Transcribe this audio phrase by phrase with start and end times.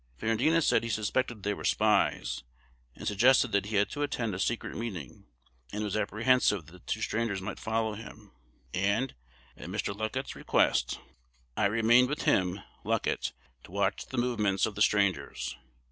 [0.17, 2.41] Ferrandina said he suspected they were spies,
[2.95, 5.27] and suggested that he had to attend a secret meeting,
[5.71, 8.31] and was apprehensive that the two strangers might follow him;
[8.73, 9.13] and,
[9.55, 9.95] at Mr.
[9.95, 10.97] Luckett's request,
[11.55, 13.33] I remained with him (Luckett)
[13.63, 15.55] to watch the movements of the strangers.